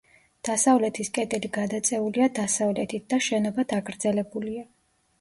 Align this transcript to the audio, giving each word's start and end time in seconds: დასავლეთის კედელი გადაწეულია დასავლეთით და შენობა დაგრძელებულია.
დასავლეთის 0.47 1.11
კედელი 1.17 1.51
გადაწეულია 1.59 2.31
დასავლეთით 2.41 3.09
და 3.15 3.23
შენობა 3.29 3.71
დაგრძელებულია. 3.77 4.71